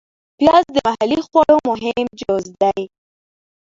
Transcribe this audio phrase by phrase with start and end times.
[0.37, 2.81] پیاز د محلي خواړو مهم جز دی